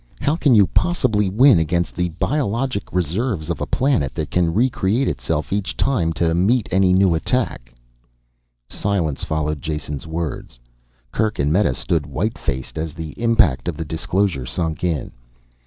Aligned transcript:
How 0.19 0.35
can 0.35 0.55
you 0.55 0.65
possibly 0.65 1.29
win 1.29 1.59
against 1.59 1.95
the 1.95 2.09
biologic 2.09 2.91
reserves 2.91 3.51
of 3.51 3.61
a 3.61 3.67
planet 3.67 4.15
that 4.15 4.31
can 4.31 4.51
recreate 4.51 5.07
itself 5.07 5.53
each 5.53 5.77
time 5.77 6.11
to 6.13 6.33
meet 6.33 6.67
any 6.71 6.91
new 6.91 7.13
attack?" 7.13 7.71
Silence 8.67 9.23
followed 9.23 9.61
Jason's 9.61 10.07
words. 10.07 10.57
Kerk 11.11 11.37
and 11.37 11.53
Meta 11.53 11.75
stood 11.75 12.07
white 12.07 12.39
faced 12.39 12.79
as 12.79 12.95
the 12.95 13.09
impact 13.21 13.67
of 13.67 13.77
the 13.77 13.85
disclosure 13.85 14.47
sunk 14.47 14.83
in. 14.83 15.11